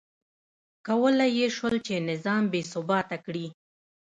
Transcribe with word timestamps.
کولای 0.87 1.31
یې 1.39 1.47
شول 1.55 1.75
چې 1.85 2.05
نظام 2.09 2.43
بې 2.51 2.61
ثباته 2.71 3.17
کړي. 3.25 3.47